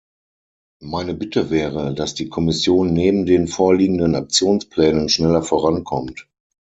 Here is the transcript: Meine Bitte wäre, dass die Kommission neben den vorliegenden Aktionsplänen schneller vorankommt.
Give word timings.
Meine 0.81 1.13
Bitte 1.13 1.51
wäre, 1.51 1.93
dass 1.93 2.15
die 2.15 2.27
Kommission 2.27 2.91
neben 2.91 3.27
den 3.27 3.47
vorliegenden 3.47 4.15
Aktionsplänen 4.15 5.09
schneller 5.09 5.43
vorankommt. 5.43 6.27